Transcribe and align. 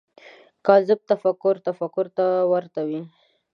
کاذب 0.65 0.99
تفکر 1.11 1.55
تفکر 1.67 2.05
ته 2.17 2.25
ورته 2.51 2.79
وي 2.87 3.01